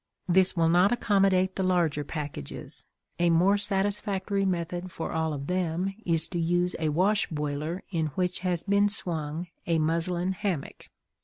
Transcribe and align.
This 0.27 0.57
will 0.57 0.67
not 0.67 0.91
accommodate 0.91 1.55
the 1.55 1.61
larger 1.61 2.03
packages; 2.03 2.85
a 3.19 3.29
more 3.29 3.55
satisfactory 3.55 4.45
method 4.45 4.91
for 4.91 5.11
all 5.11 5.31
of 5.31 5.45
them 5.45 5.93
is 6.07 6.27
to 6.29 6.39
use 6.39 6.75
a 6.79 6.89
wash 6.89 7.27
boiler 7.27 7.83
in 7.91 8.07
which 8.15 8.39
has 8.39 8.63
been 8.63 8.89
swung 8.89 9.45
a 9.67 9.77
muslin 9.77 10.31
hammock. 10.31 10.89